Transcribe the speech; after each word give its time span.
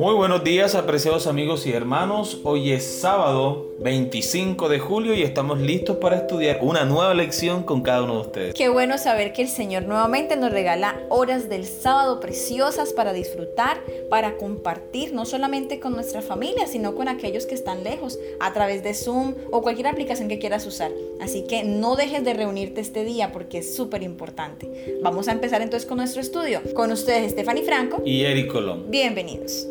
Muy 0.00 0.14
buenos 0.14 0.42
días, 0.42 0.74
apreciados 0.76 1.26
amigos 1.26 1.66
y 1.66 1.74
hermanos. 1.74 2.40
Hoy 2.44 2.72
es 2.72 3.00
sábado 3.02 3.74
25 3.80 4.70
de 4.70 4.78
julio 4.78 5.12
y 5.14 5.20
estamos 5.20 5.60
listos 5.60 5.98
para 5.98 6.16
estudiar 6.16 6.60
una 6.62 6.86
nueva 6.86 7.12
lección 7.12 7.64
con 7.64 7.82
cada 7.82 8.04
uno 8.04 8.14
de 8.14 8.20
ustedes. 8.20 8.54
Qué 8.54 8.70
bueno 8.70 8.96
saber 8.96 9.34
que 9.34 9.42
el 9.42 9.48
Señor 9.48 9.82
nuevamente 9.82 10.36
nos 10.36 10.52
regala 10.52 10.98
horas 11.10 11.50
del 11.50 11.66
sábado 11.66 12.18
preciosas 12.18 12.94
para 12.94 13.12
disfrutar, 13.12 13.82
para 14.08 14.38
compartir, 14.38 15.12
no 15.12 15.26
solamente 15.26 15.80
con 15.80 15.92
nuestra 15.92 16.22
familia, 16.22 16.66
sino 16.66 16.94
con 16.94 17.08
aquellos 17.08 17.44
que 17.44 17.54
están 17.54 17.84
lejos, 17.84 18.18
a 18.40 18.54
través 18.54 18.82
de 18.82 18.94
Zoom 18.94 19.34
o 19.50 19.60
cualquier 19.60 19.88
aplicación 19.88 20.30
que 20.30 20.38
quieras 20.38 20.64
usar. 20.64 20.90
Así 21.20 21.44
que 21.46 21.62
no 21.62 21.96
dejes 21.96 22.24
de 22.24 22.32
reunirte 22.32 22.80
este 22.80 23.04
día 23.04 23.32
porque 23.32 23.58
es 23.58 23.76
súper 23.76 24.02
importante. 24.02 24.96
Vamos 25.02 25.28
a 25.28 25.32
empezar 25.32 25.60
entonces 25.60 25.86
con 25.86 25.98
nuestro 25.98 26.22
estudio. 26.22 26.62
Con 26.72 26.90
ustedes, 26.90 27.32
Stephanie 27.32 27.64
Franco 27.64 28.00
y 28.02 28.22
Eric 28.22 28.50
Colón. 28.50 28.86
Bienvenidos. 28.88 29.66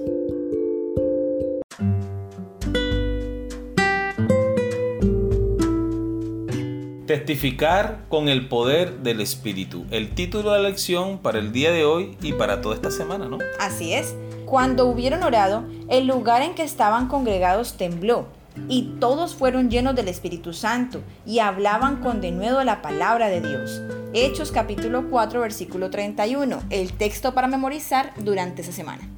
Testificar 7.09 8.05
con 8.07 8.29
el 8.29 8.47
poder 8.47 8.99
del 8.99 9.19
Espíritu. 9.19 9.83
El 9.89 10.13
título 10.13 10.51
de 10.51 10.61
la 10.61 10.69
lección 10.69 11.17
para 11.17 11.39
el 11.39 11.51
día 11.51 11.71
de 11.71 11.83
hoy 11.83 12.15
y 12.21 12.33
para 12.33 12.61
toda 12.61 12.75
esta 12.75 12.91
semana, 12.91 13.27
¿no? 13.27 13.39
Así 13.59 13.95
es. 13.95 14.13
Cuando 14.45 14.85
hubieron 14.85 15.23
orado, 15.23 15.63
el 15.89 16.05
lugar 16.05 16.43
en 16.43 16.53
que 16.53 16.61
estaban 16.61 17.07
congregados 17.07 17.77
tembló, 17.77 18.27
y 18.67 18.93
todos 18.99 19.33
fueron 19.33 19.71
llenos 19.71 19.95
del 19.95 20.07
Espíritu 20.07 20.53
Santo, 20.53 21.01
y 21.25 21.39
hablaban 21.39 21.95
con 21.95 22.21
denuedo 22.21 22.63
la 22.63 22.83
palabra 22.83 23.29
de 23.29 23.41
Dios. 23.41 23.81
Hechos 24.13 24.51
capítulo 24.51 25.09
4, 25.09 25.41
versículo 25.41 25.89
31, 25.89 26.61
el 26.69 26.93
texto 26.93 27.33
para 27.33 27.47
memorizar 27.47 28.13
durante 28.19 28.61
esa 28.61 28.71
semana. 28.71 29.09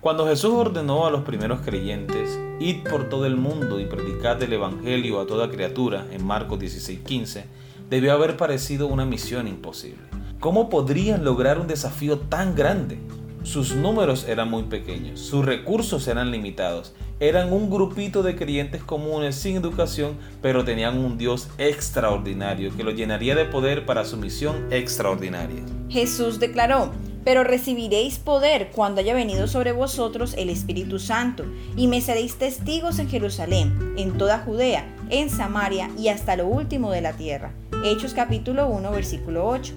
Cuando 0.00 0.28
Jesús 0.28 0.52
ordenó 0.52 1.06
a 1.06 1.10
los 1.10 1.22
primeros 1.22 1.60
creyentes, 1.62 2.38
id 2.60 2.84
por 2.88 3.08
todo 3.08 3.26
el 3.26 3.36
mundo 3.36 3.80
y 3.80 3.84
predicad 3.86 4.40
el 4.40 4.52
Evangelio 4.52 5.20
a 5.20 5.26
toda 5.26 5.50
criatura, 5.50 6.06
en 6.12 6.24
Marcos 6.24 6.60
16:15, 6.60 7.46
debió 7.90 8.12
haber 8.12 8.36
parecido 8.36 8.86
una 8.86 9.04
misión 9.04 9.48
imposible. 9.48 9.98
¿Cómo 10.38 10.70
podrían 10.70 11.24
lograr 11.24 11.58
un 11.58 11.66
desafío 11.66 12.20
tan 12.20 12.54
grande? 12.54 13.00
Sus 13.42 13.74
números 13.74 14.24
eran 14.28 14.48
muy 14.48 14.64
pequeños, 14.64 15.18
sus 15.18 15.44
recursos 15.44 16.06
eran 16.06 16.30
limitados, 16.30 16.94
eran 17.18 17.52
un 17.52 17.68
grupito 17.68 18.22
de 18.22 18.36
creyentes 18.36 18.84
comunes 18.84 19.34
sin 19.34 19.56
educación, 19.56 20.16
pero 20.40 20.64
tenían 20.64 20.96
un 20.96 21.18
Dios 21.18 21.48
extraordinario 21.58 22.70
que 22.76 22.84
los 22.84 22.94
llenaría 22.94 23.34
de 23.34 23.46
poder 23.46 23.84
para 23.84 24.04
su 24.04 24.16
misión 24.16 24.68
extraordinaria. 24.70 25.64
Jesús 25.88 26.38
declaró, 26.38 26.92
pero 27.24 27.44
recibiréis 27.44 28.18
poder 28.18 28.70
cuando 28.70 29.00
haya 29.00 29.14
venido 29.14 29.46
sobre 29.48 29.72
vosotros 29.72 30.34
el 30.38 30.50
Espíritu 30.50 30.98
Santo, 30.98 31.44
y 31.76 31.86
me 31.86 32.00
seréis 32.00 32.36
testigos 32.36 32.98
en 32.98 33.08
Jerusalén, 33.08 33.94
en 33.96 34.16
toda 34.16 34.38
Judea, 34.38 34.84
en 35.10 35.30
Samaria 35.30 35.90
y 35.98 36.08
hasta 36.08 36.36
lo 36.36 36.46
último 36.46 36.90
de 36.90 37.00
la 37.00 37.12
tierra. 37.12 37.52
Hechos 37.84 38.14
capítulo 38.14 38.68
1, 38.68 38.90
versículo 38.90 39.46
8. 39.46 39.74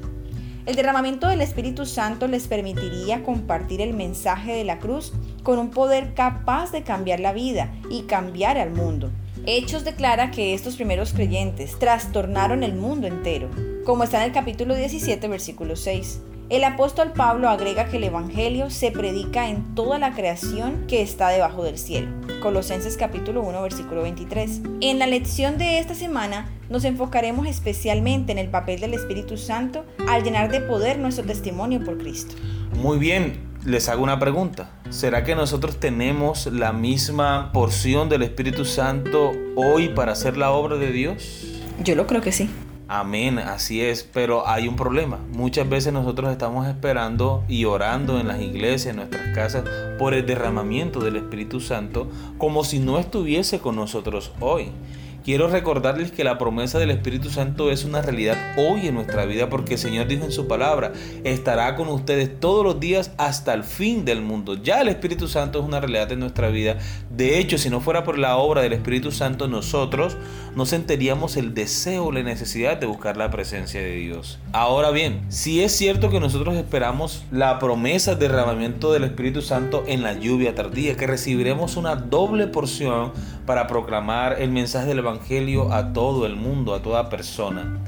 El 0.66 0.76
derramamiento 0.76 1.28
del 1.28 1.42
Espíritu 1.42 1.86
Santo 1.86 2.28
les 2.28 2.48
permitiría 2.48 3.24
compartir 3.24 3.82
el 3.82 3.94
mensaje 3.94 4.54
de 4.54 4.64
la 4.64 4.78
cruz 4.78 5.12
con 5.42 5.58
un 5.58 5.72
poder 5.72 6.14
capaz 6.14 6.72
de 6.72 6.84
cambiar 6.84 7.20
la 7.20 7.34
vida 7.34 7.74
y 7.90 8.04
cambiar 8.04 8.58
al 8.60 8.72
mundo. 8.72 9.10
Hechos 9.48 9.84
declara 9.84 10.30
que 10.30 10.54
estos 10.54 10.76
primeros 10.76 11.14
creyentes 11.14 11.80
trastornaron 11.80 12.62
el 12.62 12.76
mundo 12.76 13.08
entero, 13.08 13.50
como 13.86 14.04
está 14.04 14.18
en 14.18 14.26
el 14.26 14.32
capítulo 14.34 14.76
17, 14.76 15.28
versículo 15.28 15.76
6. 15.76 16.22
El 16.52 16.66
apóstol 16.66 17.14
Pablo 17.14 17.48
agrega 17.48 17.86
que 17.86 17.96
el 17.96 18.04
Evangelio 18.04 18.70
se 18.70 18.92
predica 18.92 19.48
en 19.48 19.74
toda 19.74 19.98
la 20.00 20.12
creación 20.12 20.86
que 20.86 21.02
está 21.02 21.30
debajo 21.30 21.64
del 21.64 21.78
cielo. 21.78 22.10
Colosenses 22.42 22.98
capítulo 22.98 23.42
1 23.42 23.62
versículo 23.62 24.02
23. 24.02 24.60
En 24.82 25.00
la 25.00 25.08
lección 25.08 25.58
de 25.58 25.80
esta 25.80 25.96
semana 25.96 26.50
nos 26.70 26.84
enfocaremos 26.84 27.48
especialmente 27.48 28.34
en 28.34 28.38
el 28.38 28.50
papel 28.50 28.82
del 28.82 28.94
Espíritu 28.94 29.38
Santo 29.38 29.86
al 30.10 30.24
llenar 30.24 30.52
de 30.52 30.60
poder 30.60 31.00
nuestro 31.00 31.24
testimonio 31.24 31.82
por 31.86 31.98
Cristo. 31.98 32.36
Muy 32.76 32.98
bien, 32.98 33.40
les 33.64 33.88
hago 33.88 34.04
una 34.04 34.20
pregunta. 34.20 34.72
¿Será 34.90 35.24
que 35.24 35.36
nosotros 35.36 35.80
tenemos 35.80 36.48
la 36.48 36.74
misma 36.74 37.52
porción 37.54 38.10
del 38.10 38.24
Espíritu 38.24 38.66
Santo 38.66 39.32
hoy 39.56 39.88
para 39.88 40.12
hacer 40.12 40.36
la 40.36 40.52
obra 40.52 40.76
de 40.76 40.92
Dios? 40.92 41.46
Yo 41.82 41.96
lo 41.96 42.08
creo 42.08 42.22
que 42.22 42.34
sí. 42.34 42.50
Amén, 42.94 43.40
así 43.40 43.80
es, 43.80 44.04
pero 44.04 44.46
hay 44.46 44.68
un 44.68 44.76
problema. 44.76 45.18
Muchas 45.32 45.70
veces 45.70 45.94
nosotros 45.94 46.30
estamos 46.30 46.68
esperando 46.68 47.46
y 47.48 47.64
orando 47.64 48.20
en 48.20 48.28
las 48.28 48.42
iglesias, 48.42 48.88
en 48.88 48.98
nuestras 48.98 49.34
casas, 49.34 49.64
por 49.98 50.14
el 50.14 50.26
derramamiento 50.26 51.00
del 51.00 51.16
Espíritu 51.16 51.62
Santo, 51.62 52.10
como 52.38 52.66
si 52.66 52.80
no 52.80 53.00
estuviese 53.00 53.60
con 53.60 53.78
nosotros 53.78 54.34
hoy. 54.42 54.72
Quiero 55.24 55.48
recordarles 55.48 56.12
que 56.12 56.24
la 56.24 56.40
promesa 56.40 56.80
del 56.80 56.90
Espíritu 56.90 57.30
Santo 57.30 57.70
es 57.70 57.86
una 57.86 58.02
realidad 58.02 58.56
hoy 58.58 58.88
en 58.88 58.96
nuestra 58.96 59.26
vida 59.26 59.50
porque 59.50 59.74
el 59.74 59.80
Señor 59.80 60.08
dijo 60.08 60.26
en 60.26 60.32
su 60.32 60.48
palabra, 60.48 60.94
estará 61.24 61.76
con 61.76 61.90
ustedes 61.90 62.40
todos 62.40 62.66
los 62.66 62.80
días 62.80 63.12
hasta 63.18 63.54
el 63.54 63.64
fin 63.64 64.04
del 64.04 64.24
mundo. 64.24 64.56
Ya 64.56 64.82
el 64.82 64.88
Espíritu 64.88 65.28
Santo 65.28 65.60
es 65.60 65.66
una 65.66 65.80
realidad 65.80 66.12
en 66.12 66.22
nuestra 66.22 66.50
vida. 66.50 66.80
De 67.16 67.38
hecho, 67.38 67.60
si 67.60 67.70
no 67.70 67.82
fuera 67.82 68.04
por 68.04 68.18
la 68.18 68.38
obra 68.38 68.64
del 68.64 68.74
Espíritu 68.74 69.12
Santo, 69.12 69.48
nosotros 69.48 70.18
no 70.56 70.66
sentiríamos 70.66 71.38
el 71.38 71.54
deseo 71.54 72.12
la 72.12 72.24
necesidad 72.24 72.78
de 72.78 72.88
buscar 72.88 73.16
la 73.16 73.30
presencia 73.30 73.80
de 73.80 73.96
Dios. 73.98 74.40
Ahora 74.54 74.90
bien, 74.90 75.22
si 75.30 75.62
es 75.62 75.72
cierto 75.72 76.10
que 76.10 76.20
nosotros 76.20 76.56
esperamos 76.56 77.24
la 77.32 77.60
promesa 77.60 78.16
de 78.16 78.28
derramamiento 78.28 78.92
del 78.92 79.04
Espíritu 79.04 79.44
Santo 79.44 79.84
en 79.86 80.02
la 80.02 80.14
lluvia 80.14 80.56
tardía, 80.56 80.98
que 80.98 81.06
recibiremos 81.06 81.78
una 81.78 81.96
doble 81.96 82.48
porción 82.48 83.12
para 83.46 83.68
proclamar 83.68 84.42
el 84.42 84.52
mensaje 84.52 84.88
del 84.88 85.00
Evangelio 85.00 85.74
a 85.74 85.94
todo 85.94 86.26
el 86.26 86.36
mundo, 86.36 86.74
a 86.74 86.82
toda 86.82 87.10
persona. 87.10 87.80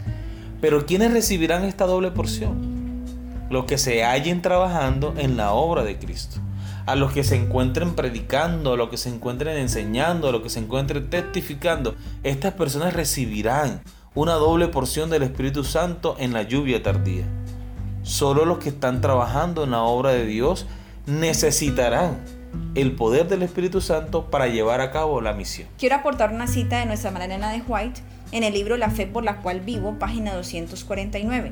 Pero 0.62 0.86
¿quiénes 0.86 1.12
recibirán 1.12 1.64
esta 1.64 1.86
doble 1.86 2.12
porción? 2.12 3.04
Los 3.50 3.66
que 3.66 3.78
se 3.78 4.04
hallen 4.04 4.42
trabajando 4.42 5.14
en 5.18 5.38
la 5.38 5.52
obra 5.54 5.84
de 5.84 5.98
Cristo. 5.98 6.40
A 6.86 6.96
los 6.96 7.12
que 7.12 7.24
se 7.24 7.36
encuentren 7.36 7.96
predicando, 7.96 8.74
a 8.74 8.78
los 8.78 8.90
que 8.90 8.98
se 8.98 9.10
encuentren 9.10 9.58
enseñando, 9.58 10.28
a 10.28 10.32
los 10.32 10.42
que 10.42 10.50
se 10.50 10.60
encuentren 10.60 11.10
testificando. 11.10 11.96
Estas 12.24 12.54
personas 12.54 12.94
recibirán 12.94 13.82
una 14.16 14.34
doble 14.34 14.68
porción 14.68 15.10
del 15.10 15.24
Espíritu 15.24 15.64
Santo 15.64 16.16
en 16.20 16.34
la 16.34 16.44
lluvia 16.44 16.84
tardía. 16.84 17.26
Solo 18.04 18.46
los 18.46 18.58
que 18.58 18.70
están 18.70 19.02
trabajando 19.02 19.64
en 19.64 19.72
la 19.72 19.82
obra 19.82 20.12
de 20.12 20.26
Dios 20.26 20.66
necesitarán 21.06 22.18
el 22.76 22.94
poder 22.94 23.28
del 23.28 23.44
Espíritu 23.44 23.82
Santo 23.82 24.30
para 24.32 24.48
llevar 24.48 24.82
a 24.82 24.92
cabo 24.92 25.22
la 25.22 25.34
misión. 25.34 25.68
Quiero 25.78 25.96
aportar 25.96 26.34
una 26.34 26.48
cita 26.48 26.80
de 26.80 26.86
nuestra 26.86 27.12
Magdalena 27.12 27.52
de 27.52 27.62
White 27.62 28.02
en 28.32 28.44
el 28.44 28.54
libro 28.54 28.78
La 28.78 28.90
fe 28.90 29.06
por 29.06 29.24
la 29.24 29.42
cual 29.42 29.62
vivo, 29.62 29.98
página 30.00 30.34
249. 30.34 31.52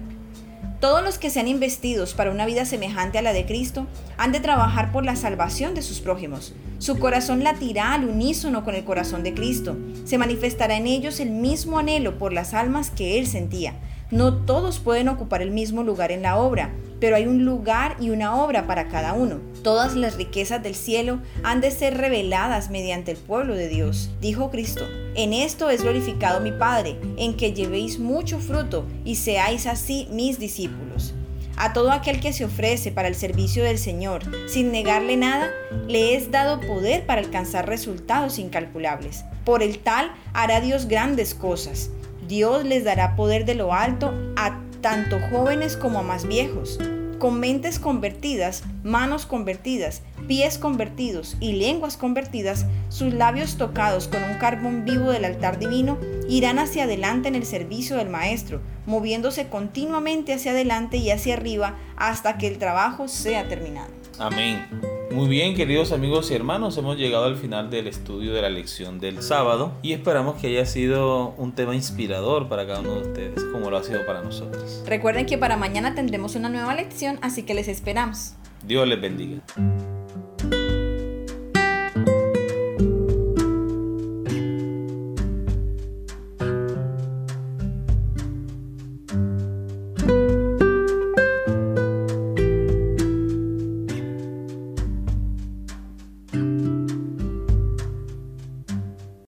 Todos 0.79 1.03
los 1.03 1.19
que 1.19 1.29
sean 1.29 1.47
investidos 1.47 2.15
para 2.15 2.31
una 2.31 2.47
vida 2.47 2.65
semejante 2.65 3.19
a 3.19 3.21
la 3.21 3.33
de 3.33 3.45
Cristo 3.45 3.85
han 4.17 4.31
de 4.31 4.39
trabajar 4.39 4.91
por 4.91 5.05
la 5.05 5.15
salvación 5.15 5.75
de 5.75 5.83
sus 5.83 5.99
prójimos. 5.99 6.55
Su 6.79 6.97
corazón 6.97 7.43
latirá 7.43 7.93
al 7.93 8.05
unísono 8.05 8.63
con 8.63 8.73
el 8.73 8.83
corazón 8.83 9.21
de 9.21 9.35
Cristo. 9.35 9.77
Se 10.05 10.17
manifestará 10.17 10.75
en 10.77 10.87
ellos 10.87 11.19
el 11.19 11.29
mismo 11.29 11.77
anhelo 11.77 12.17
por 12.17 12.33
las 12.33 12.55
almas 12.55 12.89
que 12.89 13.19
Él 13.19 13.27
sentía. 13.27 13.75
No 14.09 14.37
todos 14.37 14.79
pueden 14.79 15.07
ocupar 15.07 15.43
el 15.43 15.51
mismo 15.51 15.83
lugar 15.83 16.11
en 16.11 16.23
la 16.23 16.37
obra, 16.37 16.71
pero 17.01 17.17
hay 17.17 17.25
un 17.25 17.43
lugar 17.43 17.97
y 17.99 18.11
una 18.11 18.41
obra 18.41 18.67
para 18.67 18.87
cada 18.87 19.13
uno. 19.13 19.41
Todas 19.63 19.95
las 19.95 20.15
riquezas 20.15 20.63
del 20.63 20.75
cielo 20.75 21.19
han 21.43 21.59
de 21.59 21.71
ser 21.71 21.97
reveladas 21.97 22.69
mediante 22.69 23.11
el 23.11 23.17
pueblo 23.17 23.55
de 23.55 23.67
Dios, 23.67 24.11
dijo 24.21 24.51
Cristo. 24.51 24.87
En 25.15 25.33
esto 25.33 25.69
es 25.69 25.81
glorificado 25.81 26.39
mi 26.39 26.51
Padre, 26.53 26.97
en 27.17 27.35
que 27.35 27.51
llevéis 27.51 27.99
mucho 27.99 28.39
fruto 28.39 28.85
y 29.03 29.15
seáis 29.15 29.65
así 29.65 30.07
mis 30.11 30.39
discípulos. 30.39 31.13
A 31.57 31.73
todo 31.73 31.91
aquel 31.91 32.19
que 32.19 32.33
se 32.33 32.45
ofrece 32.45 32.91
para 32.91 33.07
el 33.07 33.15
servicio 33.15 33.63
del 33.63 33.77
Señor, 33.77 34.21
sin 34.47 34.71
negarle 34.71 35.17
nada, 35.17 35.51
le 35.87 36.15
es 36.15 36.31
dado 36.31 36.61
poder 36.61 37.05
para 37.05 37.21
alcanzar 37.21 37.67
resultados 37.67 38.39
incalculables. 38.39 39.25
Por 39.43 39.63
el 39.63 39.79
tal 39.79 40.13
hará 40.33 40.61
Dios 40.61 40.87
grandes 40.87 41.33
cosas. 41.33 41.89
Dios 42.27 42.63
les 42.63 42.83
dará 42.83 43.15
poder 43.15 43.45
de 43.45 43.55
lo 43.55 43.73
alto 43.73 44.13
tanto 44.81 45.19
jóvenes 45.29 45.77
como 45.77 45.99
a 45.99 46.03
más 46.03 46.27
viejos, 46.27 46.79
con 47.19 47.39
mentes 47.39 47.77
convertidas, 47.77 48.63
manos 48.83 49.27
convertidas, 49.27 50.01
pies 50.27 50.57
convertidos 50.57 51.37
y 51.39 51.53
lenguas 51.53 51.95
convertidas, 51.95 52.65
sus 52.89 53.13
labios 53.13 53.57
tocados 53.57 54.07
con 54.07 54.23
un 54.23 54.39
carbón 54.39 54.85
vivo 54.85 55.11
del 55.11 55.25
altar 55.25 55.59
divino, 55.59 55.99
irán 56.27 56.57
hacia 56.57 56.85
adelante 56.85 57.27
en 57.27 57.35
el 57.35 57.45
servicio 57.45 57.97
del 57.97 58.09
Maestro, 58.09 58.59
moviéndose 58.87 59.49
continuamente 59.49 60.33
hacia 60.33 60.51
adelante 60.51 60.97
y 60.97 61.11
hacia 61.11 61.35
arriba 61.35 61.75
hasta 61.95 62.39
que 62.39 62.47
el 62.47 62.57
trabajo 62.57 63.07
sea 63.07 63.47
terminado. 63.47 63.91
Amén. 64.17 64.67
Muy 65.13 65.27
bien, 65.27 65.55
queridos 65.55 65.91
amigos 65.91 66.31
y 66.31 66.35
hermanos, 66.35 66.77
hemos 66.77 66.95
llegado 66.95 67.25
al 67.25 67.35
final 67.35 67.69
del 67.69 67.87
estudio 67.87 68.33
de 68.33 68.41
la 68.41 68.49
lección 68.49 68.99
del 68.99 69.21
sábado 69.21 69.73
y 69.81 69.91
esperamos 69.91 70.39
que 70.39 70.47
haya 70.47 70.65
sido 70.65 71.33
un 71.37 71.51
tema 71.51 71.75
inspirador 71.75 72.47
para 72.47 72.65
cada 72.65 72.79
uno 72.79 72.95
de 72.95 73.01
ustedes, 73.09 73.43
como 73.51 73.69
lo 73.69 73.77
ha 73.77 73.83
sido 73.83 74.05
para 74.05 74.21
nosotros. 74.21 74.83
Recuerden 74.85 75.25
que 75.25 75.37
para 75.37 75.57
mañana 75.57 75.95
tendremos 75.95 76.35
una 76.35 76.47
nueva 76.47 76.73
lección, 76.75 77.19
así 77.21 77.43
que 77.43 77.53
les 77.53 77.67
esperamos. 77.67 78.35
Dios 78.63 78.87
les 78.87 79.01
bendiga. 79.01 79.41